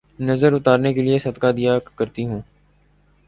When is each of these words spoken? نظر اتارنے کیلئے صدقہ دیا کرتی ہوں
نظر 0.19 0.51
اتارنے 0.53 0.93
کیلئے 0.93 1.17
صدقہ 1.19 1.51
دیا 1.57 1.77
کرتی 1.97 2.25
ہوں 2.25 2.41